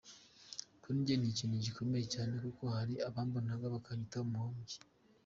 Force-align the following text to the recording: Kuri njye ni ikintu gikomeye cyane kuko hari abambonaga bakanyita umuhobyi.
Kuri 0.81 0.95
njye 1.01 1.15
ni 1.17 1.27
ikintu 1.33 1.55
gikomeye 1.65 2.05
cyane 2.13 2.33
kuko 2.43 2.63
hari 2.75 2.93
abambonaga 3.07 3.65
bakanyita 3.73 4.17
umuhobyi. 4.25 4.77